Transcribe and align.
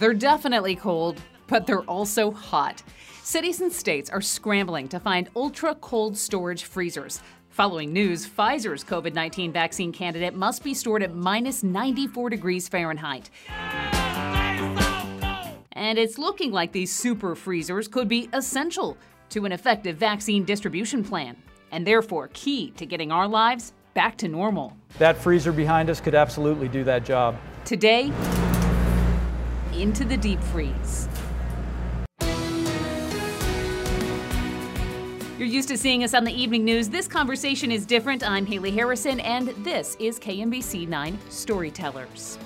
They're 0.00 0.14
definitely 0.14 0.76
cold, 0.76 1.20
but 1.46 1.66
they're 1.66 1.82
also 1.82 2.30
hot. 2.30 2.82
Cities 3.22 3.60
and 3.60 3.70
states 3.70 4.08
are 4.08 4.22
scrambling 4.22 4.88
to 4.88 4.98
find 4.98 5.28
ultra 5.36 5.74
cold 5.74 6.16
storage 6.16 6.64
freezers. 6.64 7.20
Following 7.50 7.92
news, 7.92 8.26
Pfizer's 8.26 8.82
COVID 8.82 9.12
19 9.12 9.52
vaccine 9.52 9.92
candidate 9.92 10.34
must 10.34 10.64
be 10.64 10.72
stored 10.72 11.02
at 11.02 11.14
minus 11.14 11.62
94 11.62 12.30
degrees 12.30 12.66
Fahrenheit. 12.66 13.28
And 15.72 15.98
it's 15.98 16.16
looking 16.16 16.50
like 16.50 16.72
these 16.72 16.90
super 16.90 17.34
freezers 17.34 17.86
could 17.86 18.08
be 18.08 18.30
essential 18.32 18.96
to 19.28 19.44
an 19.44 19.52
effective 19.52 19.98
vaccine 19.98 20.46
distribution 20.46 21.04
plan, 21.04 21.36
and 21.72 21.86
therefore 21.86 22.30
key 22.32 22.70
to 22.78 22.86
getting 22.86 23.12
our 23.12 23.28
lives 23.28 23.74
back 23.92 24.16
to 24.16 24.28
normal. 24.28 24.74
That 24.98 25.18
freezer 25.18 25.52
behind 25.52 25.90
us 25.90 26.00
could 26.00 26.14
absolutely 26.14 26.68
do 26.68 26.84
that 26.84 27.04
job. 27.04 27.36
Today, 27.66 28.10
into 29.80 30.04
the 30.04 30.16
deep 30.16 30.40
freeze. 30.44 31.08
You're 35.38 35.48
used 35.48 35.68
to 35.68 35.78
seeing 35.78 36.04
us 36.04 36.12
on 36.12 36.24
the 36.24 36.32
evening 36.32 36.66
news. 36.66 36.90
This 36.90 37.08
conversation 37.08 37.72
is 37.72 37.86
different. 37.86 38.22
I'm 38.22 38.44
Haley 38.44 38.72
Harrison, 38.72 39.20
and 39.20 39.48
this 39.64 39.96
is 39.98 40.18
KMBC 40.18 40.86
9 40.86 41.18
Storytellers. 41.30 42.38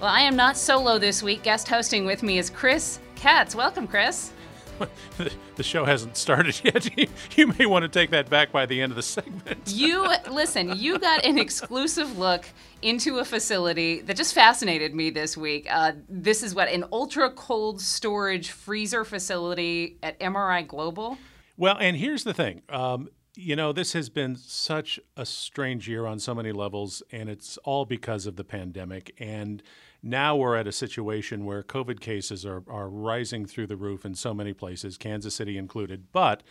Well, 0.00 0.10
I 0.10 0.22
am 0.22 0.34
not 0.34 0.56
solo 0.56 0.98
this 0.98 1.22
week. 1.22 1.44
Guest 1.44 1.68
hosting 1.68 2.04
with 2.04 2.24
me 2.24 2.38
is 2.38 2.50
Chris 2.50 2.98
Katz. 3.14 3.54
Welcome, 3.54 3.86
Chris. 3.86 4.32
the 5.56 5.62
show 5.62 5.84
hasn't 5.84 6.16
started 6.16 6.60
yet. 6.64 6.88
you 7.36 7.46
may 7.58 7.66
want 7.66 7.82
to 7.82 7.88
take 7.88 8.10
that 8.10 8.28
back 8.30 8.52
by 8.52 8.66
the 8.66 8.80
end 8.80 8.92
of 8.92 8.96
the 8.96 9.02
segment. 9.02 9.72
you 9.72 10.06
listen. 10.30 10.76
You 10.76 10.98
got 10.98 11.24
an 11.24 11.38
exclusive 11.38 12.18
look 12.18 12.46
into 12.82 13.18
a 13.18 13.24
facility 13.24 14.00
that 14.02 14.16
just 14.16 14.34
fascinated 14.34 14.94
me 14.94 15.10
this 15.10 15.36
week. 15.36 15.66
Uh, 15.70 15.92
this 16.08 16.42
is 16.42 16.54
what 16.54 16.68
an 16.68 16.84
ultra 16.92 17.30
cold 17.30 17.80
storage 17.80 18.50
freezer 18.50 19.04
facility 19.04 19.98
at 20.02 20.18
MRI 20.20 20.66
Global. 20.66 21.18
Well, 21.56 21.76
and 21.80 21.96
here's 21.96 22.24
the 22.24 22.34
thing. 22.34 22.62
Um, 22.68 23.08
you 23.34 23.54
know, 23.54 23.72
this 23.72 23.92
has 23.92 24.08
been 24.08 24.36
such 24.36 24.98
a 25.16 25.26
strange 25.26 25.88
year 25.88 26.06
on 26.06 26.18
so 26.18 26.34
many 26.34 26.52
levels, 26.52 27.02
and 27.12 27.28
it's 27.28 27.58
all 27.58 27.84
because 27.84 28.26
of 28.26 28.36
the 28.36 28.44
pandemic. 28.44 29.14
And 29.18 29.62
now 30.06 30.36
we're 30.36 30.56
at 30.56 30.68
a 30.68 30.72
situation 30.72 31.44
where 31.44 31.62
COVID 31.62 32.00
cases 32.00 32.46
are, 32.46 32.62
are 32.68 32.88
rising 32.88 33.44
through 33.44 33.66
the 33.66 33.76
roof 33.76 34.04
in 34.04 34.14
so 34.14 34.32
many 34.32 34.52
places, 34.52 34.96
Kansas 34.96 35.34
City 35.34 35.58
included. 35.58 36.12
But 36.12 36.42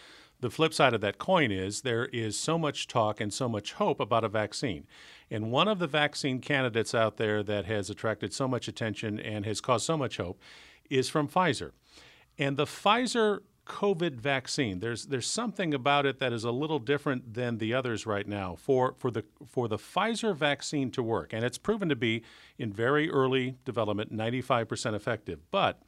the 0.42 0.50
flip 0.50 0.74
side 0.74 0.94
of 0.94 1.02
that 1.02 1.18
coin 1.18 1.52
is 1.52 1.82
there 1.82 2.06
is 2.06 2.38
so 2.38 2.58
much 2.58 2.88
talk 2.88 3.22
and 3.22 3.34
so 3.34 3.48
much 3.48 3.74
hope 3.74 4.00
about 4.02 4.26
a 4.26 4.30
vaccine. 4.30 4.86
And 5.32 5.52
one 5.52 5.70
of 5.70 5.80
the 5.80 5.88
vaccine 5.88 6.40
candidates 6.40 6.94
out 6.94 7.18
there 7.18 7.42
that 7.44 7.66
has 7.66 7.90
attracted 7.90 8.34
so 8.34 8.48
much 8.48 8.68
attention 8.68 9.20
and 9.20 9.46
has 9.46 9.62
caused 9.62 9.86
so 9.86 9.98
much 9.98 10.18
hope 10.18 10.42
is 10.90 11.10
from 11.10 11.28
Pfizer. 11.28 11.72
And 12.38 12.58
the 12.58 12.66
Pfizer 12.66 13.40
COVID 13.66 14.20
vaccine. 14.20 14.80
There's 14.80 15.08
there's 15.08 15.30
something 15.30 15.74
about 15.74 16.06
it 16.06 16.20
that 16.20 16.32
is 16.32 16.44
a 16.44 16.52
little 16.52 16.80
different 16.80 17.34
than 17.34 17.58
the 17.58 17.74
others 17.74 18.06
right 18.06 18.28
now. 18.28 18.56
For 18.56 18.94
for 18.98 19.12
the 19.12 19.26
for 19.46 19.68
the 19.68 19.78
Pfizer 19.78 20.36
vaccine 20.36 20.92
to 20.92 21.04
work, 21.04 21.34
and 21.34 21.44
it's 21.44 21.58
proven 21.58 21.90
to 21.90 21.96
be 21.96 22.24
in 22.58 22.72
very 22.72 23.10
early 23.10 23.58
development 23.66 24.14
95% 24.14 24.94
effective, 24.94 25.40
but 25.52 25.82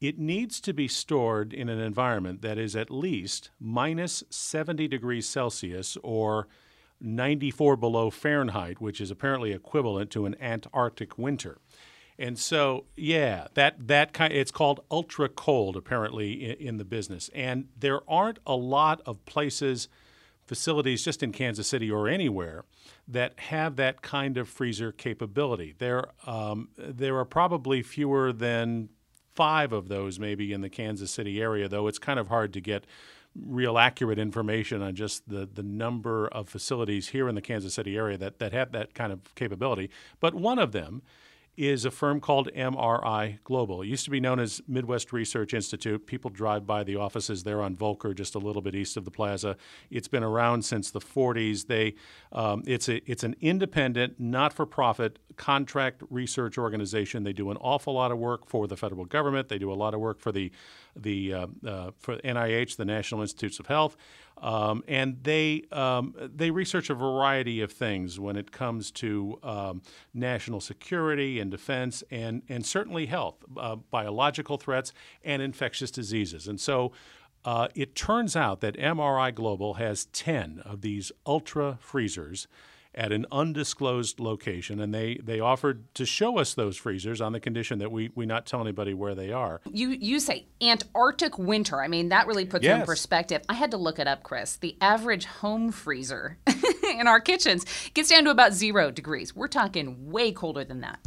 it 0.00 0.18
needs 0.18 0.60
to 0.60 0.72
be 0.72 0.88
stored 0.88 1.52
in 1.52 1.68
an 1.68 1.78
environment 1.78 2.42
that 2.42 2.58
is 2.58 2.74
at 2.74 2.90
least 2.90 3.50
minus 3.60 4.24
70 4.28 4.88
degrees 4.88 5.28
Celsius 5.28 5.96
or 6.02 6.48
94 7.00 7.76
below 7.76 8.10
Fahrenheit, 8.10 8.80
which 8.80 9.00
is 9.00 9.10
apparently 9.10 9.52
equivalent 9.52 10.10
to 10.10 10.26
an 10.26 10.36
Antarctic 10.40 11.18
winter. 11.18 11.58
And 12.18 12.38
so, 12.38 12.84
yeah, 12.96 13.48
that 13.54 13.88
that 13.88 14.12
kind 14.12 14.32
it's 14.32 14.52
called 14.52 14.84
ultra 14.90 15.28
cold 15.28 15.76
apparently 15.76 16.44
in, 16.44 16.68
in, 16.68 16.76
the 16.76 16.84
business. 16.84 17.28
And 17.34 17.68
there 17.78 18.00
aren't 18.08 18.38
a 18.46 18.54
lot 18.54 19.00
of 19.04 19.24
places, 19.24 19.88
facilities 20.46 21.04
just 21.04 21.22
in 21.22 21.32
Kansas 21.32 21.66
City 21.66 21.90
or 21.90 22.08
anywhere 22.08 22.64
that 23.08 23.38
have 23.40 23.76
that 23.76 24.00
kind 24.02 24.38
of 24.38 24.48
freezer 24.48 24.92
capability. 24.92 25.74
There 25.78 26.04
um, 26.24 26.68
there 26.76 27.18
are 27.18 27.24
probably 27.24 27.82
fewer 27.82 28.32
than 28.32 28.90
five 29.34 29.72
of 29.72 29.88
those 29.88 30.20
maybe 30.20 30.52
in 30.52 30.60
the 30.60 30.70
Kansas 30.70 31.10
City 31.10 31.40
area, 31.40 31.68
though 31.68 31.88
it's 31.88 31.98
kind 31.98 32.20
of 32.20 32.28
hard 32.28 32.52
to 32.52 32.60
get 32.60 32.86
real 33.34 33.78
accurate 33.78 34.18
information 34.18 34.80
on 34.80 34.94
just 34.94 35.28
the, 35.28 35.48
the 35.52 35.62
number 35.62 36.28
of 36.28 36.48
facilities 36.48 37.08
here 37.08 37.28
in 37.28 37.34
the 37.34 37.42
Kansas 37.42 37.74
City 37.74 37.96
area 37.96 38.16
that, 38.16 38.38
that 38.38 38.52
have 38.52 38.70
that 38.70 38.94
kind 38.94 39.12
of 39.12 39.34
capability. 39.34 39.90
But 40.20 40.34
one 40.34 40.60
of 40.60 40.70
them 40.70 41.02
is 41.56 41.84
a 41.84 41.90
firm 41.90 42.20
called 42.20 42.48
MRI 42.54 43.38
Global. 43.44 43.82
It 43.82 43.86
used 43.86 44.04
to 44.04 44.10
be 44.10 44.20
known 44.20 44.40
as 44.40 44.60
Midwest 44.66 45.12
Research 45.12 45.54
Institute. 45.54 46.06
People 46.06 46.30
drive 46.30 46.66
by 46.66 46.82
the 46.82 46.96
offices 46.96 47.44
there 47.44 47.62
on 47.62 47.76
Volker, 47.76 48.12
just 48.12 48.34
a 48.34 48.38
little 48.38 48.62
bit 48.62 48.74
east 48.74 48.96
of 48.96 49.04
the 49.04 49.10
plaza. 49.10 49.56
It's 49.90 50.08
been 50.08 50.24
around 50.24 50.64
since 50.64 50.90
the 50.90 51.00
40s. 51.00 51.66
They, 51.66 51.94
um, 52.32 52.62
it's, 52.66 52.88
a, 52.88 53.08
it's 53.10 53.22
an 53.22 53.36
independent, 53.40 54.18
not 54.18 54.52
for 54.52 54.66
profit 54.66 55.18
contract 55.36 56.02
research 56.10 56.58
organization. 56.58 57.22
They 57.22 57.32
do 57.32 57.50
an 57.50 57.56
awful 57.58 57.94
lot 57.94 58.10
of 58.10 58.18
work 58.18 58.46
for 58.46 58.66
the 58.66 58.76
federal 58.76 59.04
government, 59.04 59.48
they 59.48 59.58
do 59.58 59.72
a 59.72 59.74
lot 59.74 59.94
of 59.94 60.00
work 60.00 60.20
for 60.20 60.32
the, 60.32 60.50
the 60.96 61.34
uh, 61.34 61.46
uh, 61.66 61.90
for 61.98 62.16
NIH, 62.18 62.76
the 62.76 62.84
National 62.84 63.20
Institutes 63.20 63.58
of 63.58 63.66
Health. 63.66 63.96
Um, 64.44 64.84
and 64.86 65.16
they 65.22 65.62
um, 65.72 66.14
they 66.18 66.50
research 66.50 66.90
a 66.90 66.94
variety 66.94 67.62
of 67.62 67.72
things 67.72 68.20
when 68.20 68.36
it 68.36 68.52
comes 68.52 68.90
to 68.92 69.38
um, 69.42 69.80
national 70.12 70.60
security 70.60 71.40
and 71.40 71.50
defense, 71.50 72.04
and 72.10 72.42
and 72.50 72.64
certainly 72.64 73.06
health, 73.06 73.36
uh, 73.56 73.76
biological 73.76 74.58
threats, 74.58 74.92
and 75.24 75.40
infectious 75.42 75.90
diseases. 75.90 76.46
And 76.46 76.60
so. 76.60 76.92
Uh, 77.46 77.68
it 77.74 77.94
turns 77.94 78.36
out 78.36 78.62
that 78.62 78.74
MRI 78.78 79.34
Global 79.34 79.74
has 79.74 80.06
10 80.06 80.62
of 80.64 80.80
these 80.80 81.12
ultra 81.26 81.76
freezers 81.78 82.48
at 82.94 83.12
an 83.12 83.26
undisclosed 83.32 84.20
location, 84.20 84.80
and 84.80 84.94
they, 84.94 85.16
they 85.22 85.40
offered 85.40 85.92
to 85.94 86.06
show 86.06 86.38
us 86.38 86.54
those 86.54 86.76
freezers 86.76 87.20
on 87.20 87.32
the 87.32 87.40
condition 87.40 87.78
that 87.78 87.90
we, 87.90 88.10
we 88.14 88.26
not 88.26 88.46
tell 88.46 88.60
anybody 88.60 88.94
where 88.94 89.14
they 89.14 89.32
are. 89.32 89.60
You 89.70 89.88
you 89.90 90.20
say 90.20 90.46
Antarctic 90.62 91.38
winter. 91.38 91.82
I 91.82 91.88
mean, 91.88 92.10
that 92.10 92.26
really 92.26 92.44
puts 92.44 92.64
yes. 92.64 92.76
it 92.76 92.80
in 92.80 92.86
perspective. 92.86 93.42
I 93.48 93.54
had 93.54 93.70
to 93.72 93.76
look 93.76 93.98
it 93.98 94.06
up, 94.06 94.22
Chris. 94.22 94.56
The 94.56 94.76
average 94.80 95.24
home 95.24 95.72
freezer 95.72 96.38
in 96.98 97.06
our 97.06 97.20
kitchens 97.20 97.64
gets 97.94 98.10
down 98.10 98.24
to 98.24 98.30
about 98.30 98.52
zero 98.52 98.90
degrees. 98.90 99.34
We're 99.34 99.48
talking 99.48 100.10
way 100.10 100.32
colder 100.32 100.64
than 100.64 100.80
that. 100.80 101.00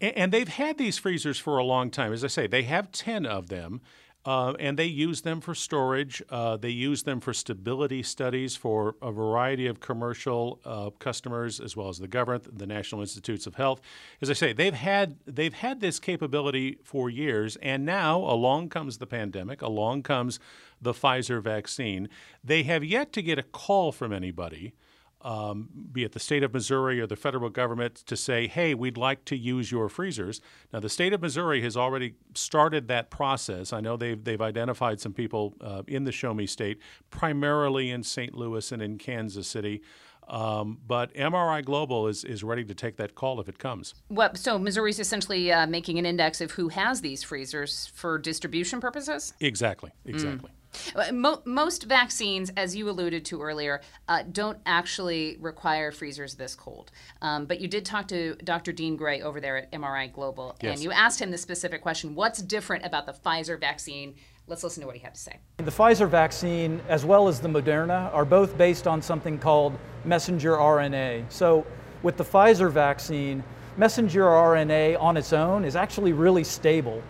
And 0.00 0.30
they've 0.30 0.48
had 0.48 0.76
these 0.76 0.98
freezers 0.98 1.38
for 1.38 1.56
a 1.56 1.64
long 1.64 1.90
time. 1.90 2.12
As 2.12 2.22
I 2.22 2.26
say, 2.26 2.46
they 2.46 2.64
have 2.64 2.92
10 2.92 3.24
of 3.24 3.48
them. 3.48 3.80
Uh, 4.26 4.54
and 4.58 4.76
they 4.76 4.86
use 4.86 5.20
them 5.20 5.40
for 5.40 5.54
storage. 5.54 6.20
Uh, 6.30 6.56
they 6.56 6.68
use 6.68 7.04
them 7.04 7.20
for 7.20 7.32
stability 7.32 8.02
studies 8.02 8.56
for 8.56 8.96
a 9.00 9.12
variety 9.12 9.68
of 9.68 9.78
commercial 9.78 10.60
uh, 10.64 10.90
customers, 10.98 11.60
as 11.60 11.76
well 11.76 11.88
as 11.88 11.98
the 11.98 12.08
government, 12.08 12.58
the 12.58 12.66
National 12.66 13.00
Institutes 13.00 13.46
of 13.46 13.54
Health. 13.54 13.80
As 14.20 14.28
I 14.28 14.32
say, 14.32 14.52
they've 14.52 14.74
had 14.74 15.16
they've 15.26 15.54
had 15.54 15.80
this 15.80 16.00
capability 16.00 16.78
for 16.82 17.08
years, 17.08 17.54
and 17.62 17.86
now 17.86 18.18
along 18.18 18.70
comes 18.70 18.98
the 18.98 19.06
pandemic. 19.06 19.62
Along 19.62 20.02
comes 20.02 20.40
the 20.82 20.92
Pfizer 20.92 21.40
vaccine. 21.40 22.08
They 22.42 22.64
have 22.64 22.82
yet 22.82 23.12
to 23.12 23.22
get 23.22 23.38
a 23.38 23.44
call 23.44 23.92
from 23.92 24.12
anybody 24.12 24.74
um, 25.22 25.68
be 25.92 26.04
it 26.04 26.12
the 26.12 26.20
state 26.20 26.42
of 26.42 26.52
Missouri 26.52 27.00
or 27.00 27.06
the 27.06 27.16
federal 27.16 27.50
government, 27.50 27.96
to 27.96 28.16
say, 28.16 28.46
hey, 28.46 28.74
we'd 28.74 28.96
like 28.96 29.24
to 29.26 29.36
use 29.36 29.72
your 29.72 29.88
freezers. 29.88 30.40
Now, 30.72 30.80
the 30.80 30.88
state 30.88 31.12
of 31.12 31.22
Missouri 31.22 31.62
has 31.62 31.76
already 31.76 32.14
started 32.34 32.88
that 32.88 33.10
process. 33.10 33.72
I 33.72 33.80
know 33.80 33.96
they've, 33.96 34.22
they've 34.22 34.40
identified 34.40 35.00
some 35.00 35.12
people 35.12 35.54
uh, 35.60 35.82
in 35.86 36.04
the 36.04 36.12
Show 36.12 36.34
Me 36.34 36.46
State, 36.46 36.78
primarily 37.10 37.90
in 37.90 38.02
St. 38.02 38.34
Louis 38.34 38.70
and 38.72 38.82
in 38.82 38.98
Kansas 38.98 39.48
City. 39.48 39.82
Um, 40.28 40.78
but 40.86 41.14
MRI 41.14 41.64
Global 41.64 42.08
is, 42.08 42.24
is 42.24 42.42
ready 42.42 42.64
to 42.64 42.74
take 42.74 42.96
that 42.96 43.14
call 43.14 43.40
if 43.40 43.48
it 43.48 43.58
comes. 43.58 43.94
What, 44.08 44.36
so 44.36 44.58
Missouri's 44.58 44.98
essentially 44.98 45.52
uh, 45.52 45.66
making 45.66 45.98
an 45.98 46.06
index 46.06 46.40
of 46.40 46.50
who 46.50 46.68
has 46.68 47.00
these 47.00 47.22
freezers 47.22 47.92
for 47.94 48.18
distribution 48.18 48.80
purposes? 48.80 49.34
Exactly, 49.40 49.92
exactly. 50.04 50.50
Mm. 50.50 50.55
Uh, 50.94 51.12
mo- 51.12 51.42
most 51.44 51.84
vaccines, 51.84 52.50
as 52.56 52.74
you 52.74 52.88
alluded 52.88 53.24
to 53.26 53.42
earlier, 53.42 53.80
uh, 54.08 54.22
don't 54.30 54.58
actually 54.66 55.36
require 55.40 55.92
freezers 55.92 56.34
this 56.34 56.54
cold. 56.54 56.90
Um, 57.22 57.46
but 57.46 57.60
you 57.60 57.68
did 57.68 57.84
talk 57.84 58.08
to 58.08 58.34
Dr. 58.36 58.72
Dean 58.72 58.96
Gray 58.96 59.22
over 59.22 59.40
there 59.40 59.56
at 59.56 59.72
MRI 59.72 60.12
Global, 60.12 60.56
yes. 60.60 60.74
and 60.74 60.84
you 60.84 60.92
asked 60.92 61.20
him 61.20 61.30
the 61.30 61.38
specific 61.38 61.82
question 61.82 62.14
what's 62.14 62.40
different 62.40 62.84
about 62.84 63.06
the 63.06 63.12
Pfizer 63.12 63.58
vaccine? 63.58 64.14
Let's 64.48 64.62
listen 64.62 64.80
to 64.82 64.86
what 64.86 64.96
he 64.96 65.02
had 65.02 65.14
to 65.14 65.20
say. 65.20 65.38
The 65.56 65.64
Pfizer 65.64 66.08
vaccine, 66.08 66.80
as 66.88 67.04
well 67.04 67.26
as 67.26 67.40
the 67.40 67.48
Moderna, 67.48 68.14
are 68.14 68.24
both 68.24 68.56
based 68.56 68.86
on 68.86 69.02
something 69.02 69.38
called 69.38 69.76
messenger 70.04 70.56
RNA. 70.56 71.24
So, 71.30 71.66
with 72.02 72.16
the 72.16 72.24
Pfizer 72.24 72.70
vaccine, 72.70 73.42
messenger 73.76 74.22
RNA 74.22 75.00
on 75.00 75.16
its 75.16 75.32
own 75.32 75.64
is 75.64 75.74
actually 75.74 76.12
really 76.12 76.44
stable. 76.44 77.02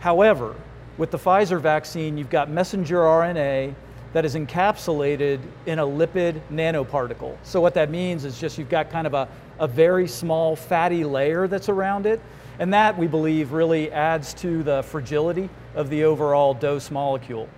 However, 0.00 0.56
with 0.96 1.10
the 1.10 1.18
Pfizer 1.18 1.60
vaccine, 1.60 2.16
you've 2.16 2.30
got 2.30 2.50
messenger 2.50 2.98
RNA 2.98 3.74
that 4.12 4.24
is 4.24 4.36
encapsulated 4.36 5.40
in 5.66 5.80
a 5.80 5.84
lipid 5.84 6.40
nanoparticle. 6.52 7.36
So 7.42 7.60
what 7.60 7.74
that 7.74 7.90
means 7.90 8.24
is 8.24 8.38
just 8.38 8.58
you've 8.58 8.68
got 8.68 8.88
kind 8.90 9.06
of 9.06 9.14
a, 9.14 9.28
a 9.58 9.66
very 9.66 10.06
small 10.06 10.54
fatty 10.54 11.02
layer 11.04 11.48
that's 11.48 11.68
around 11.68 12.06
it. 12.06 12.20
And 12.60 12.72
that, 12.72 12.96
we 12.96 13.08
believe, 13.08 13.50
really 13.50 13.90
adds 13.90 14.32
to 14.34 14.62
the 14.62 14.84
fragility 14.84 15.50
of 15.74 15.90
the 15.90 16.04
overall 16.04 16.54
dose 16.54 16.92
molecule. 16.92 17.48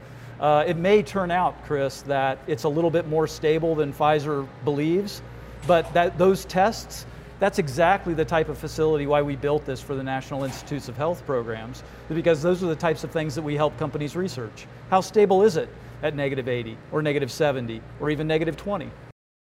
Uh, 0.40 0.64
it 0.66 0.78
may 0.78 1.02
turn 1.02 1.30
out, 1.30 1.62
Chris, 1.66 2.00
that 2.02 2.38
it's 2.46 2.64
a 2.64 2.68
little 2.68 2.90
bit 2.90 3.06
more 3.06 3.26
stable 3.26 3.74
than 3.74 3.92
Pfizer 3.92 4.48
believes, 4.64 5.20
but 5.66 5.92
that 5.92 6.16
those 6.16 6.46
tests, 6.46 7.04
that's 7.38 7.58
exactly 7.58 8.14
the 8.14 8.24
type 8.24 8.48
of 8.48 8.58
facility 8.58 9.06
why 9.06 9.22
we 9.22 9.36
built 9.36 9.64
this 9.64 9.80
for 9.80 9.94
the 9.94 10.02
National 10.02 10.44
Institutes 10.44 10.88
of 10.88 10.96
Health 10.96 11.24
programs, 11.26 11.82
because 12.08 12.42
those 12.42 12.62
are 12.62 12.66
the 12.66 12.76
types 12.76 13.04
of 13.04 13.10
things 13.10 13.34
that 13.34 13.42
we 13.42 13.54
help 13.54 13.76
companies 13.78 14.16
research. 14.16 14.66
How 14.90 15.00
stable 15.00 15.42
is 15.42 15.56
it 15.56 15.68
at 16.02 16.14
negative 16.14 16.48
80 16.48 16.76
or 16.92 17.02
negative 17.02 17.30
70 17.30 17.82
or 18.00 18.10
even 18.10 18.26
negative 18.26 18.56
20? 18.56 18.90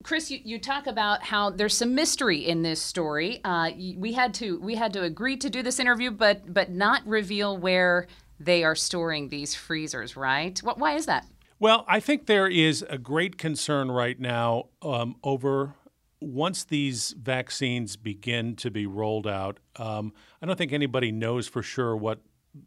Chris, 0.03 0.31
you, 0.31 0.39
you 0.43 0.59
talk 0.59 0.87
about 0.87 1.23
how 1.23 1.49
there's 1.49 1.75
some 1.75 1.93
mystery 1.93 2.47
in 2.47 2.61
this 2.61 2.81
story. 2.81 3.41
Uh, 3.43 3.71
we 3.97 4.13
had 4.13 4.33
to 4.35 4.57
we 4.61 4.75
had 4.75 4.93
to 4.93 5.03
agree 5.03 5.35
to 5.35 5.49
do 5.49 5.61
this 5.61 5.77
interview, 5.77 6.09
but 6.09 6.53
but 6.53 6.71
not 6.71 7.05
reveal 7.05 7.57
where 7.57 8.07
they 8.39 8.63
are 8.63 8.75
storing 8.75 9.27
these 9.27 9.55
freezers, 9.55 10.15
right? 10.15 10.57
What, 10.59 10.77
why 10.77 10.95
is 10.95 11.05
that? 11.07 11.25
Well, 11.59 11.83
I 11.89 11.99
think 11.99 12.27
there 12.27 12.47
is 12.47 12.85
a 12.89 12.97
great 12.97 13.37
concern 13.37 13.91
right 13.91 14.17
now 14.17 14.69
um, 14.81 15.17
over 15.21 15.75
once 16.21 16.63
these 16.63 17.13
vaccines 17.17 17.95
begin 17.95 18.55
to 18.57 18.69
be 18.69 18.85
rolled 18.85 19.27
out. 19.27 19.59
Um, 19.77 20.13
I 20.41 20.45
don't 20.45 20.57
think 20.57 20.73
anybody 20.73 21.11
knows 21.11 21.47
for 21.47 21.63
sure 21.63 21.95
what 21.95 22.19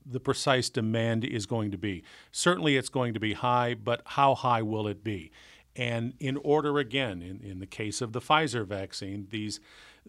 the 0.06 0.20
precise 0.20 0.70
demand 0.70 1.24
is 1.24 1.46
going 1.46 1.70
to 1.72 1.78
be. 1.78 2.02
Certainly, 2.30 2.76
it's 2.76 2.88
going 2.88 3.14
to 3.14 3.20
be 3.20 3.34
high, 3.34 3.74
but 3.74 4.02
how 4.04 4.34
high 4.34 4.62
will 4.62 4.86
it 4.86 5.04
be? 5.04 5.30
And 5.74 6.14
in 6.20 6.36
order, 6.38 6.78
again, 6.78 7.22
in, 7.22 7.40
in 7.40 7.58
the 7.58 7.66
case 7.66 8.00
of 8.00 8.12
the 8.12 8.20
Pfizer 8.20 8.66
vaccine, 8.66 9.28
these 9.30 9.60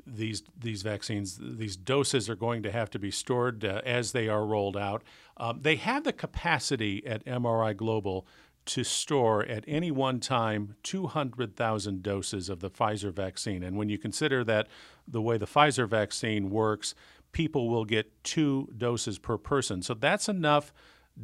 these 0.07 0.43
these 0.59 0.81
vaccines, 0.81 1.39
these 1.39 1.77
doses 1.77 2.29
are 2.29 2.35
going 2.35 2.63
to 2.63 2.71
have 2.71 2.89
to 2.91 2.99
be 2.99 3.11
stored 3.11 3.63
uh, 3.63 3.81
as 3.85 4.11
they 4.11 4.27
are 4.27 4.45
rolled 4.45 4.75
out. 4.75 5.03
Um, 5.37 5.59
they 5.61 5.75
have 5.77 6.03
the 6.03 6.13
capacity 6.13 7.05
at 7.05 7.25
MRI 7.25 7.75
Global 7.75 8.25
to 8.65 8.83
store 8.83 9.45
at 9.45 9.63
any 9.67 9.91
one 9.91 10.19
time 10.19 10.75
200,000 10.83 12.03
doses 12.03 12.49
of 12.49 12.59
the 12.59 12.69
Pfizer 12.69 13.11
vaccine. 13.11 13.63
And 13.63 13.77
when 13.77 13.89
you 13.89 13.97
consider 13.97 14.43
that 14.45 14.67
the 15.07 15.21
way 15.21 15.37
the 15.37 15.47
Pfizer 15.47 15.87
vaccine 15.87 16.49
works, 16.49 16.95
people 17.31 17.69
will 17.69 17.85
get 17.85 18.23
two 18.23 18.69
doses 18.77 19.19
per 19.19 19.37
person. 19.37 19.81
So 19.81 19.93
that's 19.93 20.29
enough 20.29 20.73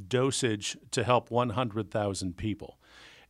dosage 0.08 0.78
to 0.92 1.04
help 1.04 1.32
100,000 1.32 2.38
people. 2.38 2.78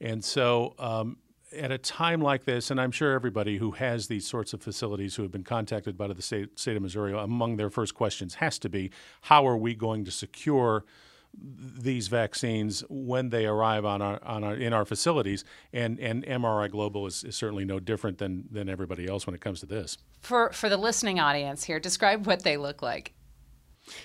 And 0.02 0.24
so, 0.24 0.76
um, 0.80 1.18
at 1.56 1.72
a 1.72 1.78
time 1.78 2.22
like 2.22 2.46
this, 2.46 2.70
and 2.70 2.80
I'm 2.80 2.92
sure 2.92 3.14
everybody 3.14 3.58
who 3.58 3.72
has 3.72 4.08
these 4.08 4.28
sorts 4.28 4.54
of 4.54 4.62
facilities 4.62 5.16
who 5.16 5.24
have 5.24 5.32
been 5.32 5.44
contacted 5.44 5.98
by 5.98 6.08
the 6.08 6.22
state, 6.22 6.60
state 6.60 6.76
of 6.76 6.84
Missouri, 6.84 7.14
among 7.18 7.58
their 7.58 7.72
first 7.72 7.96
questions 7.96 8.36
has 8.36 8.60
to 8.60 8.70
be 8.70 8.92
how 9.22 9.48
are 9.48 9.58
we 9.58 9.74
going 9.74 10.06
to 10.06 10.12
secure 10.12 10.86
these 11.34 12.08
vaccines 12.08 12.84
when 12.90 13.30
they 13.30 13.46
arrive 13.46 13.86
on 13.86 14.02
our, 14.02 14.20
on 14.24 14.44
our, 14.44 14.56
in 14.56 14.74
our 14.74 14.86
facilities? 14.86 15.44
And, 15.74 16.00
and 16.00 16.26
MRI 16.26 16.70
Global 16.70 17.06
is, 17.08 17.24
is 17.24 17.36
certainly 17.36 17.66
no 17.66 17.80
different 17.80 18.18
than, 18.18 18.46
than 18.52 18.70
everybody 18.70 19.08
else 19.08 19.26
when 19.26 19.36
it 19.36 19.42
comes 19.42 19.60
to 19.62 19.66
this. 19.66 19.98
For, 20.22 20.52
for 20.52 20.70
the 20.70 20.78
listening 20.78 21.20
audience 21.20 21.64
here, 21.64 21.80
describe 21.80 22.26
what 22.26 22.44
they 22.44 22.58
look 22.58 22.82
like. 22.82 23.14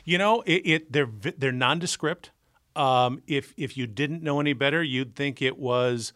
You 0.04 0.18
know, 0.18 0.42
it, 0.42 0.62
it 0.64 0.92
they're, 0.92 1.10
they're 1.36 1.52
nondescript. 1.52 2.30
Um, 2.76 3.22
if 3.26 3.54
if 3.56 3.76
you 3.76 3.86
didn't 3.86 4.22
know 4.22 4.40
any 4.40 4.52
better, 4.52 4.82
you'd 4.82 5.14
think 5.14 5.40
it 5.40 5.58
was, 5.58 6.12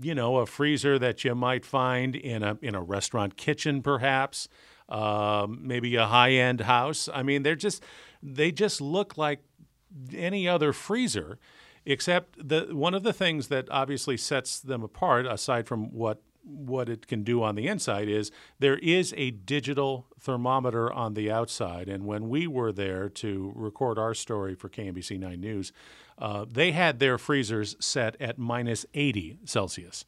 you 0.00 0.14
know, 0.14 0.36
a 0.36 0.46
freezer 0.46 0.98
that 0.98 1.24
you 1.24 1.34
might 1.34 1.64
find 1.64 2.14
in 2.14 2.42
a 2.42 2.58
in 2.62 2.74
a 2.74 2.82
restaurant 2.82 3.36
kitchen, 3.36 3.82
perhaps, 3.82 4.48
um, 4.88 5.60
maybe 5.62 5.96
a 5.96 6.06
high 6.06 6.32
end 6.32 6.60
house. 6.60 7.08
I 7.12 7.22
mean, 7.22 7.42
they're 7.42 7.56
just 7.56 7.82
they 8.22 8.52
just 8.52 8.80
look 8.80 9.18
like 9.18 9.40
any 10.14 10.48
other 10.48 10.72
freezer, 10.72 11.38
except 11.84 12.48
the 12.48 12.68
one 12.72 12.94
of 12.94 13.02
the 13.02 13.12
things 13.12 13.48
that 13.48 13.68
obviously 13.70 14.16
sets 14.16 14.60
them 14.60 14.82
apart, 14.82 15.26
aside 15.26 15.66
from 15.66 15.92
what 15.92 16.22
what 16.46 16.88
it 16.88 17.06
can 17.06 17.24
do 17.24 17.42
on 17.42 17.56
the 17.56 17.66
inside 17.66 18.08
is 18.08 18.30
there 18.58 18.78
is 18.78 19.12
a 19.16 19.32
digital 19.32 20.06
thermometer 20.20 20.92
on 20.92 21.14
the 21.14 21.30
outside. 21.30 21.88
And 21.88 22.06
when 22.06 22.28
we 22.28 22.46
were 22.46 22.72
there 22.72 23.08
to 23.08 23.52
record 23.56 23.98
our 23.98 24.14
story 24.14 24.54
for 24.54 24.68
KMBC 24.68 25.18
9 25.18 25.40
News, 25.40 25.72
uh, 26.18 26.46
they 26.50 26.72
had 26.72 26.98
their 26.98 27.18
freezers 27.18 27.76
set 27.80 28.16
at 28.20 28.38
minus 28.38 28.86
80 28.94 29.38
Celsius, 29.44 30.04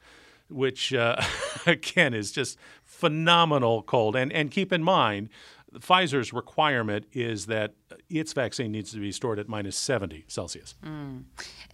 which 0.49 0.95
uh, 0.95 1.21
again 1.67 2.15
is 2.15 2.31
just 2.31 2.57
phenomenal 2.85 3.83
cold. 3.83 4.15
And, 4.15 4.33
and 4.33 4.51
keep 4.51 4.73
in 4.73 4.83
mind, 4.83 5.29
Pfizer's 5.75 6.33
requirement 6.33 7.07
is 7.13 7.47
that 7.47 7.75
its 8.09 8.33
vaccine 8.33 8.73
needs 8.73 8.93
to 8.93 8.99
be 8.99 9.13
stored 9.13 9.39
at 9.39 9.49
minus 9.49 9.77
70 9.77 10.25
Celsius. 10.29 10.75
Mm. 10.85 11.25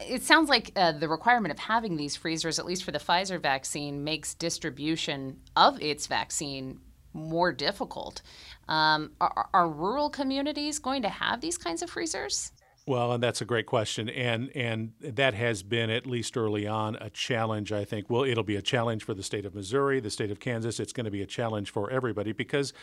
It 0.01 0.23
sounds 0.23 0.49
like 0.49 0.73
uh, 0.77 0.93
the 0.93 1.09
requirement 1.09 1.53
of 1.53 1.59
having 1.59 1.97
these 1.97 2.17
freezers, 2.17 2.59
at 2.59 2.67
least 2.67 2.85
for 2.85 2.91
the 2.91 2.99
Pfizer 2.99 3.41
vaccine, 3.41 4.03
makes 4.03 4.35
distribution 4.35 5.39
of 5.57 5.81
its 5.81 6.07
vaccine 6.07 6.81
more 7.13 7.53
difficult. 7.53 8.23
Um, 8.69 9.13
are, 9.21 9.49
are 9.55 9.69
rural 9.69 10.11
communities 10.11 10.79
going 10.79 11.03
to 11.03 11.09
have 11.09 11.41
these 11.41 11.57
kinds 11.57 11.83
of 11.83 11.91
freezers? 11.91 12.53
Well, 12.87 13.13
and 13.13 13.23
that's 13.23 13.41
a 13.41 13.47
great 13.47 13.65
question, 13.65 14.11
and 14.11 14.55
and 14.55 14.93
that 15.01 15.33
has 15.33 15.63
been 15.63 15.89
at 15.89 16.07
least 16.07 16.37
early 16.37 16.67
on 16.67 16.97
a 16.97 17.09
challenge. 17.09 17.73
I 17.73 17.83
think. 17.87 18.11
Well, 18.11 18.25
it'll 18.25 18.45
be 18.45 18.57
a 18.57 18.63
challenge 18.63 19.05
for 19.05 19.15
the 19.15 19.23
state 19.23 19.47
of 19.47 19.55
Missouri, 19.55 20.01
the 20.01 20.11
state 20.11 20.31
of 20.31 20.39
Kansas. 20.39 20.79
It's 20.79 20.93
going 20.93 21.07
to 21.07 21.11
be 21.11 21.23
a 21.23 21.27
challenge 21.27 21.71
for 21.71 21.91
everybody 21.91 22.33
because 22.33 22.75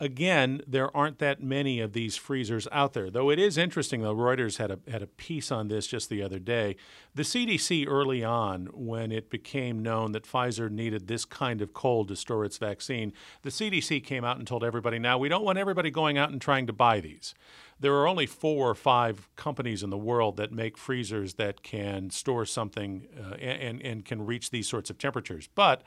Again, 0.00 0.60
there 0.66 0.94
aren't 0.94 1.18
that 1.20 1.40
many 1.40 1.78
of 1.78 1.92
these 1.92 2.16
freezers 2.16 2.66
out 2.72 2.94
there. 2.94 3.10
Though 3.10 3.30
it 3.30 3.38
is 3.38 3.56
interesting, 3.56 4.02
though, 4.02 4.14
Reuters 4.14 4.58
had 4.58 4.72
a, 4.72 4.80
had 4.90 5.02
a 5.02 5.06
piece 5.06 5.52
on 5.52 5.68
this 5.68 5.86
just 5.86 6.08
the 6.08 6.20
other 6.20 6.40
day. 6.40 6.74
The 7.14 7.22
CDC, 7.22 7.86
early 7.88 8.24
on, 8.24 8.66
when 8.72 9.12
it 9.12 9.30
became 9.30 9.82
known 9.82 10.10
that 10.10 10.24
Pfizer 10.24 10.68
needed 10.68 11.06
this 11.06 11.24
kind 11.24 11.62
of 11.62 11.72
cold 11.72 12.08
to 12.08 12.16
store 12.16 12.44
its 12.44 12.58
vaccine, 12.58 13.12
the 13.42 13.50
CDC 13.50 14.02
came 14.02 14.24
out 14.24 14.36
and 14.36 14.46
told 14.48 14.64
everybody 14.64 14.98
now, 14.98 15.16
we 15.16 15.28
don't 15.28 15.44
want 15.44 15.58
everybody 15.58 15.92
going 15.92 16.18
out 16.18 16.30
and 16.30 16.40
trying 16.40 16.66
to 16.66 16.72
buy 16.72 16.98
these. 16.98 17.32
There 17.78 17.94
are 17.94 18.08
only 18.08 18.26
four 18.26 18.70
or 18.70 18.74
five 18.74 19.28
companies 19.36 19.84
in 19.84 19.90
the 19.90 19.98
world 19.98 20.36
that 20.38 20.50
make 20.50 20.76
freezers 20.76 21.34
that 21.34 21.62
can 21.62 22.10
store 22.10 22.46
something 22.46 23.06
uh, 23.16 23.34
and, 23.34 23.80
and 23.80 24.04
can 24.04 24.26
reach 24.26 24.50
these 24.50 24.68
sorts 24.68 24.90
of 24.90 24.98
temperatures. 24.98 25.48
But 25.54 25.82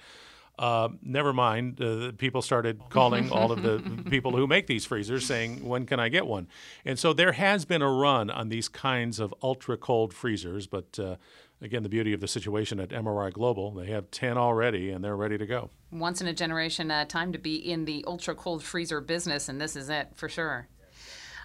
uh, 0.60 0.90
never 1.02 1.34
mind, 1.34 1.82
uh, 1.82 2.12
people 2.18 2.42
started 2.42 2.82
calling 2.90 3.32
all 3.32 3.52
of 3.52 3.62
the 3.62 3.80
people 4.10 4.36
who 4.36 4.48
make 4.48 4.68
these 4.68 4.86
freezers 4.86 5.26
saying, 5.26 5.68
When 5.68 5.86
can 5.86 6.00
I 6.00 6.10
get 6.10 6.26
one? 6.26 6.48
And 6.86 6.98
so 6.98 7.14
there 7.14 7.34
has 7.34 7.66
been 7.66 7.82
a 7.82 7.92
run 7.92 8.30
on 8.30 8.50
these 8.50 8.68
kinds 8.68 9.20
of 9.20 9.34
ultra 9.44 9.78
cold 9.78 10.14
freezers, 10.14 10.68
but 10.68 10.98
uh, 11.00 11.16
again, 11.62 11.84
the 11.84 11.90
beauty 11.90 12.14
of 12.14 12.22
the 12.22 12.28
situation 12.28 12.80
at 12.80 12.90
MRI 12.90 13.32
Global, 13.32 13.72
they 13.72 13.88
have 13.88 14.10
10 14.12 14.38
already 14.38 14.90
and 14.90 15.04
they're 15.04 15.16
ready 15.16 15.38
to 15.38 15.46
go. 15.46 15.70
Once 15.92 16.22
in 16.22 16.28
a 16.28 16.34
generation 16.34 16.92
uh, 16.92 17.06
time 17.06 17.32
to 17.32 17.38
be 17.38 17.56
in 17.56 17.86
the 17.86 18.04
ultra 18.08 18.36
cold 18.36 18.64
freezer 18.64 19.00
business, 19.00 19.48
and 19.48 19.62
this 19.62 19.76
is 19.76 19.90
it 19.90 20.10
for 20.16 20.28
sure. 20.28 20.68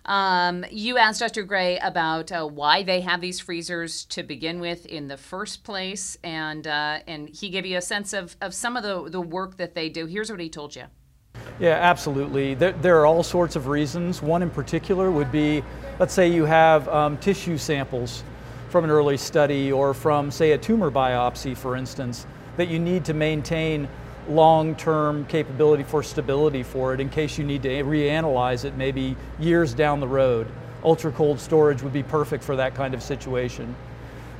Um, 0.04 0.64
you 0.70 0.98
asked 0.98 1.20
Dr. 1.20 1.44
Gray 1.44 1.78
about 1.78 2.32
uh, 2.32 2.46
why 2.46 2.82
they 2.82 3.00
have 3.02 3.20
these 3.20 3.38
freezers 3.38 4.04
to 4.06 4.22
begin 4.22 4.58
with 4.58 4.84
in 4.86 5.06
the 5.08 5.16
first 5.16 5.62
place, 5.62 6.16
and 6.24 6.66
uh, 6.66 7.00
and 7.06 7.28
he 7.28 7.50
gave 7.50 7.64
you 7.64 7.78
a 7.78 7.82
sense 7.82 8.12
of, 8.12 8.36
of 8.40 8.52
some 8.52 8.76
of 8.76 8.82
the, 8.82 9.08
the 9.10 9.20
work 9.20 9.56
that 9.58 9.74
they 9.74 9.88
do. 9.88 10.06
Here's 10.06 10.30
what 10.30 10.40
he 10.40 10.48
told 10.48 10.74
you. 10.74 10.84
Yeah, 11.60 11.78
absolutely. 11.80 12.54
There, 12.54 12.72
there 12.72 13.00
are 13.00 13.06
all 13.06 13.22
sorts 13.22 13.56
of 13.56 13.68
reasons. 13.68 14.22
One 14.22 14.42
in 14.42 14.50
particular 14.50 15.10
would 15.10 15.30
be, 15.30 15.62
let's 15.98 16.14
say 16.14 16.28
you 16.28 16.44
have 16.44 16.88
um, 16.88 17.16
tissue 17.18 17.56
samples 17.56 18.24
from 18.68 18.84
an 18.84 18.90
early 18.90 19.16
study 19.16 19.70
or 19.70 19.94
from, 19.94 20.30
say, 20.30 20.52
a 20.52 20.58
tumor 20.58 20.90
biopsy, 20.90 21.56
for 21.56 21.76
instance, 21.76 22.26
that 22.56 22.68
you 22.68 22.78
need 22.78 23.04
to 23.04 23.14
maintain 23.14 23.88
long-term 24.28 25.26
capability 25.26 25.82
for 25.82 26.02
stability 26.02 26.62
for 26.62 26.94
it 26.94 27.00
in 27.00 27.08
case 27.08 27.38
you 27.38 27.44
need 27.44 27.62
to 27.62 27.68
reanalyze 27.68 28.64
it 28.64 28.76
maybe 28.76 29.16
years 29.38 29.74
down 29.74 30.00
the 30.00 30.08
road. 30.08 30.46
Ultra 30.84 31.12
cold 31.12 31.38
storage 31.40 31.82
would 31.82 31.92
be 31.92 32.02
perfect 32.02 32.42
for 32.42 32.56
that 32.56 32.74
kind 32.74 32.94
of 32.94 33.02
situation. 33.02 33.74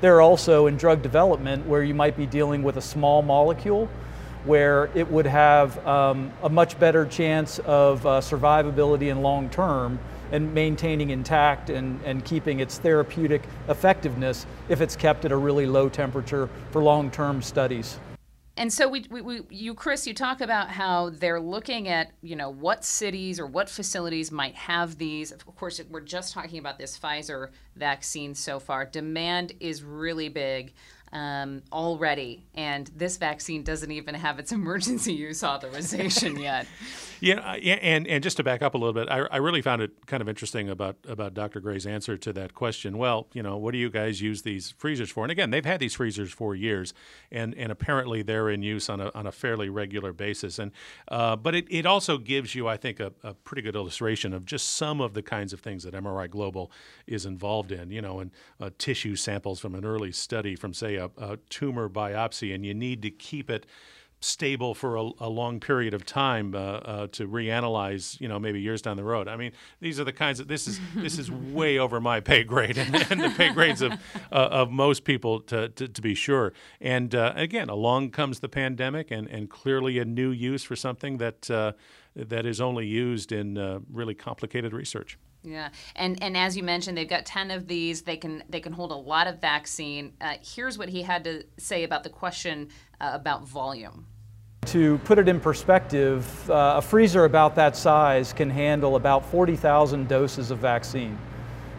There 0.00 0.16
are 0.16 0.20
also 0.20 0.66
in 0.66 0.76
drug 0.76 1.02
development 1.02 1.66
where 1.66 1.82
you 1.82 1.94
might 1.94 2.16
be 2.16 2.26
dealing 2.26 2.62
with 2.62 2.76
a 2.76 2.82
small 2.82 3.22
molecule 3.22 3.88
where 4.44 4.90
it 4.94 5.08
would 5.08 5.26
have 5.26 5.86
um, 5.86 6.32
a 6.42 6.48
much 6.48 6.78
better 6.80 7.06
chance 7.06 7.60
of 7.60 8.04
uh, 8.04 8.20
survivability 8.20 9.10
in 9.10 9.22
long 9.22 9.48
term 9.50 10.00
and 10.32 10.52
maintaining 10.54 11.10
intact 11.10 11.70
and, 11.70 12.00
and 12.04 12.24
keeping 12.24 12.58
its 12.58 12.78
therapeutic 12.78 13.42
effectiveness 13.68 14.46
if 14.68 14.80
it's 14.80 14.96
kept 14.96 15.24
at 15.24 15.30
a 15.30 15.36
really 15.36 15.66
low 15.66 15.88
temperature 15.88 16.48
for 16.72 16.82
long 16.82 17.10
term 17.10 17.40
studies 17.40 17.98
and 18.56 18.72
so 18.72 18.86
we, 18.86 19.06
we, 19.10 19.20
we, 19.22 19.40
you 19.50 19.74
chris 19.74 20.06
you 20.06 20.14
talk 20.14 20.40
about 20.40 20.68
how 20.70 21.10
they're 21.10 21.40
looking 21.40 21.88
at 21.88 22.12
you 22.22 22.36
know 22.36 22.50
what 22.50 22.84
cities 22.84 23.40
or 23.40 23.46
what 23.46 23.68
facilities 23.68 24.30
might 24.30 24.54
have 24.54 24.98
these. 24.98 25.32
Of 25.32 25.44
course 25.56 25.80
we're 25.90 26.00
just 26.00 26.34
talking 26.34 26.58
about 26.58 26.78
this 26.78 26.98
pfizer 26.98 27.48
vaccine 27.76 28.34
so 28.34 28.60
far. 28.60 28.84
Demand 28.84 29.52
is 29.60 29.82
really 29.82 30.28
big 30.28 30.74
um, 31.12 31.62
already, 31.72 32.44
and 32.54 32.90
this 32.96 33.16
vaccine 33.16 33.62
doesn't 33.62 33.90
even 33.90 34.14
have 34.14 34.38
its 34.38 34.52
emergency 34.62 35.12
use 35.12 35.44
authorization 35.44 36.38
yet. 36.38 36.66
Yeah, 37.22 37.38
and 37.38 38.08
and 38.08 38.20
just 38.20 38.38
to 38.38 38.42
back 38.42 38.62
up 38.62 38.74
a 38.74 38.78
little 38.78 38.92
bit, 38.92 39.08
I, 39.08 39.18
I 39.30 39.36
really 39.36 39.62
found 39.62 39.80
it 39.80 39.92
kind 40.06 40.20
of 40.20 40.28
interesting 40.28 40.68
about 40.68 40.96
about 41.06 41.34
Dr. 41.34 41.60
Gray's 41.60 41.86
answer 41.86 42.16
to 42.18 42.32
that 42.32 42.52
question. 42.52 42.98
Well, 42.98 43.28
you 43.32 43.44
know, 43.44 43.56
what 43.56 43.70
do 43.70 43.78
you 43.78 43.90
guys 43.90 44.20
use 44.20 44.42
these 44.42 44.74
freezers 44.76 45.08
for? 45.08 45.22
And 45.22 45.30
again, 45.30 45.50
they've 45.50 45.64
had 45.64 45.78
these 45.78 45.94
freezers 45.94 46.32
for 46.32 46.56
years, 46.56 46.92
and 47.30 47.54
and 47.54 47.70
apparently 47.70 48.22
they're 48.22 48.50
in 48.50 48.64
use 48.64 48.90
on 48.90 49.00
a 49.00 49.12
on 49.14 49.28
a 49.28 49.30
fairly 49.30 49.68
regular 49.68 50.12
basis. 50.12 50.58
And 50.58 50.72
uh, 51.06 51.36
but 51.36 51.54
it, 51.54 51.66
it 51.70 51.86
also 51.86 52.18
gives 52.18 52.56
you, 52.56 52.66
I 52.66 52.76
think, 52.76 52.98
a, 52.98 53.12
a 53.22 53.34
pretty 53.34 53.62
good 53.62 53.76
illustration 53.76 54.32
of 54.32 54.44
just 54.44 54.70
some 54.70 55.00
of 55.00 55.14
the 55.14 55.22
kinds 55.22 55.52
of 55.52 55.60
things 55.60 55.84
that 55.84 55.94
MRI 55.94 56.28
Global 56.28 56.72
is 57.06 57.24
involved 57.24 57.70
in. 57.70 57.92
You 57.92 58.02
know, 58.02 58.18
and 58.18 58.32
uh, 58.58 58.70
tissue 58.78 59.14
samples 59.14 59.60
from 59.60 59.76
an 59.76 59.84
early 59.84 60.10
study 60.10 60.56
from 60.56 60.74
say 60.74 60.96
a, 61.02 61.32
a 61.32 61.36
tumor 61.48 61.88
biopsy, 61.88 62.54
and 62.54 62.64
you 62.64 62.74
need 62.74 63.02
to 63.02 63.10
keep 63.10 63.50
it 63.50 63.66
stable 64.24 64.74
for 64.74 64.96
a, 64.96 65.10
a 65.20 65.28
long 65.28 65.58
period 65.60 65.94
of 65.94 66.06
time 66.06 66.54
uh, 66.54 66.58
uh, 66.58 67.06
to 67.08 67.26
reanalyze, 67.26 68.20
you 68.20 68.28
know, 68.28 68.38
maybe 68.38 68.60
years 68.60 68.80
down 68.80 68.96
the 68.96 69.04
road. 69.04 69.28
I 69.28 69.36
mean, 69.36 69.52
these 69.80 69.98
are 69.98 70.04
the 70.04 70.12
kinds 70.12 70.40
of 70.40 70.48
this 70.48 70.68
is 70.68 70.80
this 70.94 71.18
is 71.18 71.30
way 71.30 71.78
over 71.78 72.00
my 72.00 72.20
pay 72.20 72.44
grade 72.44 72.78
and, 72.78 72.94
and 73.10 73.20
the 73.20 73.30
pay 73.30 73.52
grades 73.52 73.82
of 73.82 73.92
uh, 73.92 74.34
of 74.34 74.70
most 74.70 75.04
people 75.04 75.40
to, 75.40 75.68
to, 75.70 75.88
to 75.88 76.02
be 76.02 76.14
sure. 76.14 76.52
And 76.80 77.14
uh, 77.14 77.32
again, 77.34 77.68
along 77.68 78.10
comes 78.10 78.40
the 78.40 78.48
pandemic 78.48 79.10
and, 79.10 79.28
and 79.28 79.50
clearly 79.50 79.98
a 79.98 80.04
new 80.04 80.30
use 80.30 80.62
for 80.62 80.76
something 80.76 81.18
that 81.18 81.50
uh, 81.50 81.72
that 82.14 82.46
is 82.46 82.60
only 82.60 82.86
used 82.86 83.32
in 83.32 83.58
uh, 83.58 83.80
really 83.90 84.14
complicated 84.14 84.72
research. 84.72 85.18
Yeah, 85.44 85.70
and 85.96 86.22
and 86.22 86.36
as 86.36 86.56
you 86.56 86.62
mentioned, 86.62 86.96
they've 86.96 87.08
got 87.08 87.26
ten 87.26 87.50
of 87.50 87.66
these. 87.66 88.02
They 88.02 88.16
can 88.16 88.44
they 88.48 88.60
can 88.60 88.72
hold 88.72 88.92
a 88.92 88.96
lot 88.96 89.26
of 89.26 89.40
vaccine. 89.40 90.12
here's 90.40 90.78
what 90.78 90.88
he 90.88 91.02
had 91.02 91.24
to 91.24 91.44
say 91.58 91.84
about 91.84 92.04
the 92.04 92.10
question 92.10 92.68
about 93.00 93.46
volume. 93.46 94.06
To 94.66 94.98
put 94.98 95.18
it 95.18 95.28
in 95.28 95.40
perspective, 95.40 96.48
uh, 96.48 96.74
a 96.76 96.82
freezer 96.82 97.24
about 97.24 97.56
that 97.56 97.76
size 97.76 98.32
can 98.32 98.48
handle 98.48 98.94
about 98.94 99.26
40,000 99.26 100.08
doses 100.08 100.52
of 100.52 100.58
vaccine. 100.58 101.18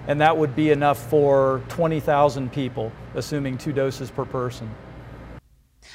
And 0.08 0.20
that 0.20 0.36
would 0.36 0.54
be 0.54 0.72
enough 0.72 1.10
for 1.10 1.62
20,000 1.70 2.52
people, 2.52 2.92
assuming 3.16 3.58
two 3.58 3.72
doses 3.72 4.12
per 4.12 4.26
person. 4.26 4.70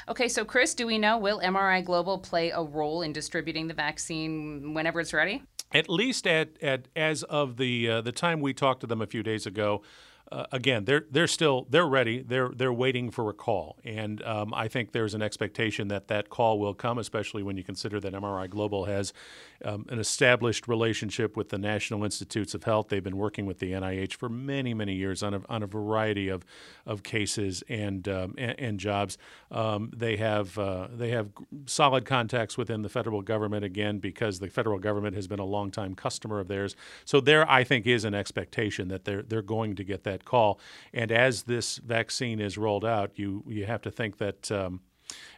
Okay, 0.07 0.27
so 0.27 0.43
Chris, 0.43 0.73
do 0.73 0.87
we 0.87 0.97
know 0.97 1.19
will 1.19 1.39
MRI 1.39 1.85
Global 1.85 2.17
play 2.17 2.49
a 2.49 2.63
role 2.63 3.03
in 3.03 3.13
distributing 3.13 3.67
the 3.67 3.75
vaccine 3.75 4.73
whenever 4.73 4.99
it's 4.99 5.13
ready? 5.13 5.43
At 5.71 5.89
least 5.89 6.25
at, 6.25 6.61
at 6.63 6.87
as 6.95 7.23
of 7.23 7.57
the 7.57 7.89
uh, 7.89 8.01
the 8.01 8.11
time 8.11 8.41
we 8.41 8.53
talked 8.53 8.81
to 8.81 8.87
them 8.87 9.01
a 9.01 9.07
few 9.07 9.21
days 9.21 9.45
ago, 9.45 9.83
uh, 10.31 10.45
again, 10.51 10.85
they're 10.85 11.05
they're 11.09 11.27
still 11.27 11.65
they're 11.69 11.87
ready. 11.87 12.21
They're 12.21 12.49
they're 12.49 12.73
waiting 12.73 13.09
for 13.09 13.29
a 13.29 13.33
call, 13.33 13.77
and 13.83 14.21
um, 14.23 14.53
I 14.53 14.67
think 14.67 14.91
there's 14.91 15.15
an 15.15 15.23
expectation 15.23 15.87
that 15.87 16.07
that 16.09 16.29
call 16.29 16.59
will 16.59 16.75
come, 16.75 16.99
especially 16.99 17.41
when 17.41 17.57
you 17.57 17.63
consider 17.63 17.99
that 17.99 18.13
MRI 18.13 18.47
Global 18.47 18.85
has 18.85 19.11
um, 19.65 19.87
an 19.89 19.97
established 19.97 20.67
relationship 20.67 21.35
with 21.35 21.49
the 21.49 21.57
National 21.57 22.03
Institutes 22.03 22.53
of 22.53 22.63
Health. 22.63 22.89
They've 22.89 23.03
been 23.03 23.17
working 23.17 23.47
with 23.47 23.57
the 23.57 23.71
NIH 23.71 24.13
for 24.13 24.29
many 24.29 24.75
many 24.75 24.93
years 24.93 25.23
on 25.23 25.33
a, 25.33 25.41
on 25.49 25.63
a 25.63 25.67
variety 25.67 26.29
of 26.29 26.45
of 26.85 27.01
cases 27.01 27.63
and 27.67 28.07
um, 28.07 28.35
and, 28.37 28.59
and, 28.59 28.79
jobs. 28.79 29.17
Um, 29.49 29.91
they 29.95 30.17
have 30.17 30.57
uh, 30.59 30.89
they 30.93 31.09
have 31.09 31.29
solid 31.65 32.05
contacts 32.05 32.55
within 32.55 32.83
the 32.83 32.89
federal 32.89 33.23
government 33.23 33.65
again 33.65 33.97
because 33.97 34.39
the 34.39 34.49
federal 34.49 34.77
government 34.77 35.15
has 35.15 35.27
been 35.27 35.39
a 35.39 35.45
long 35.45 35.71
time 35.71 35.95
customer 35.95 36.39
of 36.39 36.47
theirs. 36.47 36.75
So 37.03 37.19
there, 37.19 37.49
I 37.49 37.63
think, 37.63 37.87
is 37.87 38.05
an 38.05 38.13
expectation 38.13 38.89
that 38.89 39.05
they're 39.05 39.23
they're 39.23 39.41
going 39.41 39.75
to 39.75 39.83
get 39.83 40.03
that 40.03 40.18
that 40.19 40.25
call. 40.25 40.59
And 40.93 41.11
as 41.11 41.43
this 41.43 41.77
vaccine 41.77 42.39
is 42.39 42.57
rolled 42.57 42.85
out, 42.85 43.11
you 43.15 43.43
you 43.47 43.65
have 43.65 43.81
to 43.83 43.91
think 43.91 44.17
that. 44.17 44.51
Um, 44.51 44.81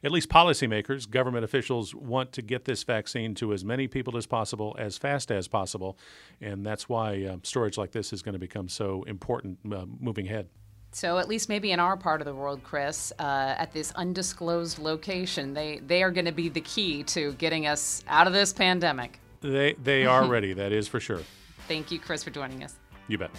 at 0.03 0.11
least 0.11 0.27
policymakers, 0.27 1.09
government 1.09 1.45
officials 1.45 1.95
want 1.95 2.33
to 2.33 2.41
get 2.41 2.65
this 2.65 2.83
vaccine 2.83 3.33
to 3.35 3.53
as 3.53 3.63
many 3.63 3.87
people 3.87 4.17
as 4.17 4.25
possible, 4.25 4.75
as 4.77 4.97
fast 4.97 5.31
as 5.31 5.47
possible, 5.47 5.97
and 6.41 6.65
that's 6.65 6.89
why 6.89 7.23
uh, 7.23 7.37
storage 7.43 7.77
like 7.77 7.91
this 7.91 8.11
is 8.11 8.21
going 8.21 8.33
to 8.33 8.39
become 8.39 8.67
so 8.67 9.03
important 9.03 9.59
uh, 9.73 9.85
moving 9.97 10.27
ahead. 10.27 10.49
So, 10.91 11.19
at 11.19 11.29
least 11.29 11.47
maybe 11.47 11.71
in 11.71 11.79
our 11.79 11.95
part 11.95 12.19
of 12.19 12.25
the 12.25 12.35
world, 12.35 12.63
Chris, 12.65 13.13
uh, 13.17 13.55
at 13.57 13.71
this 13.71 13.93
undisclosed 13.93 14.77
location, 14.77 15.53
they, 15.53 15.79
they 15.87 16.03
are 16.03 16.11
going 16.11 16.25
to 16.25 16.33
be 16.33 16.49
the 16.49 16.59
key 16.59 17.03
to 17.03 17.31
getting 17.33 17.65
us 17.65 18.03
out 18.09 18.27
of 18.27 18.33
this 18.33 18.51
pandemic. 18.51 19.21
They, 19.39 19.71
they 19.81 20.05
are 20.05 20.27
ready, 20.27 20.51
that 20.51 20.73
is 20.73 20.89
for 20.89 20.99
sure. 20.99 21.21
Thank 21.69 21.93
you, 21.93 21.99
Chris, 21.99 22.25
for 22.25 22.31
joining 22.31 22.65
us. 22.65 22.75
You 23.07 23.17
bet. 23.17 23.31